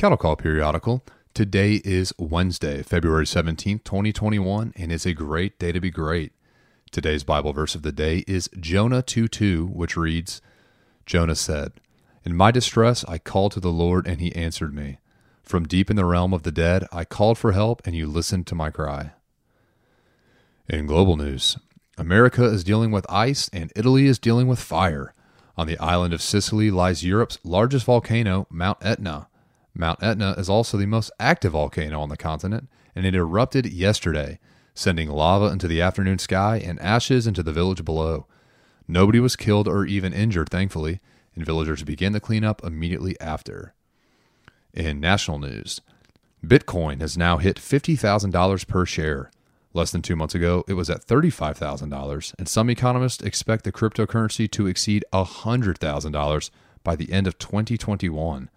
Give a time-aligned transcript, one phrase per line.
[0.00, 1.04] Cattle Call Periodical.
[1.34, 6.32] Today is Wednesday, February 17th, 2021, and it's a great day to be great.
[6.90, 10.40] Today's Bible verse of the day is Jonah 2 2, which reads
[11.04, 11.72] Jonah said,
[12.24, 15.00] In my distress I called to the Lord, and he answered me.
[15.42, 18.46] From deep in the realm of the dead I called for help, and you listened
[18.46, 19.12] to my cry.
[20.66, 21.58] In global news,
[21.98, 25.12] America is dealing with ice, and Italy is dealing with fire.
[25.58, 29.26] On the island of Sicily lies Europe's largest volcano, Mount Etna.
[29.74, 34.38] Mount Etna is also the most active volcano on the continent, and it erupted yesterday,
[34.74, 38.26] sending lava into the afternoon sky and ashes into the village below.
[38.88, 41.00] Nobody was killed or even injured, thankfully,
[41.34, 43.74] and villagers began the cleanup immediately after.
[44.74, 45.80] In national news,
[46.44, 49.30] Bitcoin has now hit $50,000 per share.
[49.72, 54.50] Less than two months ago, it was at $35,000, and some economists expect the cryptocurrency
[54.50, 56.50] to exceed $100,000
[56.82, 58.50] by the end of 2021.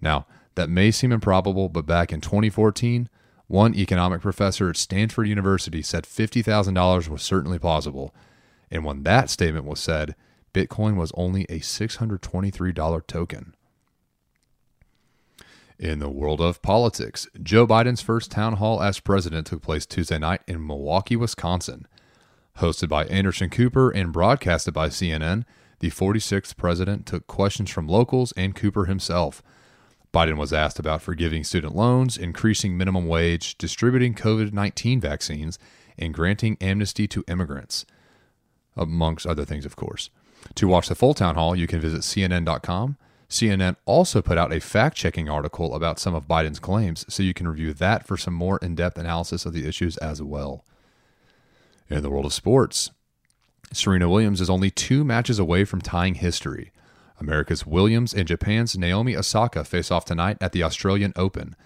[0.00, 3.08] Now, that may seem improbable, but back in 2014,
[3.46, 8.14] one economic professor at Stanford University said $50,000 was certainly possible.
[8.70, 10.14] And when that statement was said,
[10.52, 13.54] Bitcoin was only a $623 token.
[15.78, 20.18] In the world of politics, Joe Biden's first town hall as president took place Tuesday
[20.18, 21.86] night in Milwaukee, Wisconsin.
[22.58, 25.44] Hosted by Anderson Cooper and broadcasted by CNN,
[25.78, 29.40] the 46th president took questions from locals and Cooper himself.
[30.18, 35.60] Biden was asked about forgiving student loans, increasing minimum wage, distributing COVID 19 vaccines,
[35.96, 37.86] and granting amnesty to immigrants,
[38.76, 40.10] amongst other things, of course.
[40.56, 42.96] To watch the full town hall, you can visit CNN.com.
[43.30, 47.32] CNN also put out a fact checking article about some of Biden's claims, so you
[47.32, 50.64] can review that for some more in depth analysis of the issues as well.
[51.88, 52.90] In the world of sports,
[53.72, 56.72] Serena Williams is only two matches away from tying history.
[57.20, 61.56] America's Williams and Japan's Naomi Osaka face off tonight at the Australian Open.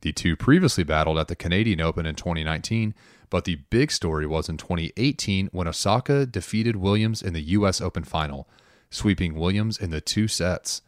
[0.00, 2.94] The two previously battled at the Canadian Open in 2019,
[3.30, 7.80] but the big story was in 2018 when Osaka defeated Williams in the U.S.
[7.80, 8.48] Open final,
[8.90, 10.82] sweeping Williams in the two sets.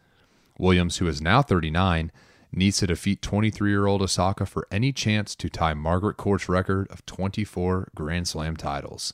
[0.57, 2.11] Williams, who is now 39,
[2.53, 6.87] needs to defeat 23 year old Osaka for any chance to tie Margaret Court's record
[6.89, 9.13] of 24 Grand Slam titles.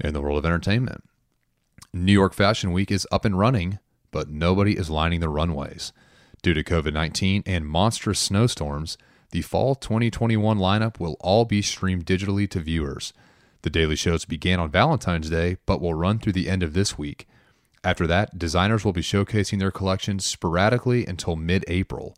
[0.00, 1.04] In the world of entertainment,
[1.94, 3.78] New York Fashion Week is up and running,
[4.12, 5.92] but nobody is lining the runways.
[6.40, 8.96] Due to COVID 19 and monstrous snowstorms,
[9.30, 13.12] the fall 2021 lineup will all be streamed digitally to viewers.
[13.60, 16.96] The daily shows began on Valentine's Day, but will run through the end of this
[16.96, 17.28] week.
[17.84, 22.16] After that, designers will be showcasing their collections sporadically until mid April.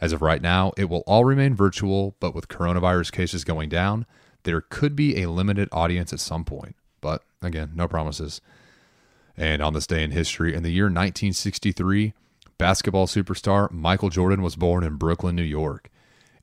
[0.00, 4.06] As of right now, it will all remain virtual, but with coronavirus cases going down,
[4.44, 6.74] there could be a limited audience at some point.
[7.02, 8.40] But again, no promises.
[9.40, 12.12] And on this day in history, in the year 1963,
[12.58, 15.88] basketball superstar Michael Jordan was born in Brooklyn, New York.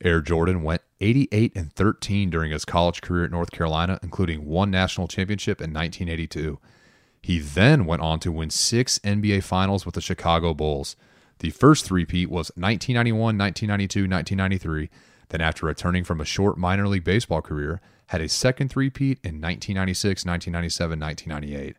[0.03, 4.71] Air Jordan went 88 and 13 during his college career at North Carolina, including one
[4.71, 6.57] national championship in 1982.
[7.21, 10.95] He then went on to win six NBA Finals with the Chicago Bulls.
[11.37, 14.89] The first three-peat was 1991, 1992, 1993.
[15.29, 19.39] Then, after returning from a short minor league baseball career, had a second three-peat in
[19.39, 21.77] 1996, 1997, 1998.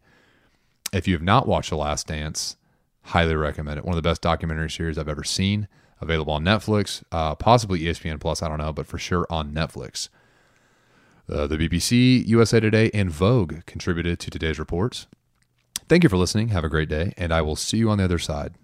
[0.92, 2.56] If you have not watched The Last Dance,
[3.02, 3.84] highly recommend it.
[3.84, 5.68] One of the best documentary series I've ever seen.
[6.00, 8.40] Available on Netflix, uh, possibly ESPN Plus.
[8.40, 10.08] I don't know, but for sure on Netflix.
[11.28, 15.08] Uh, the BBC, USA Today, and Vogue contributed to today's reports.
[15.88, 16.48] Thank you for listening.
[16.48, 18.54] Have a great day, and I will see you on the other side.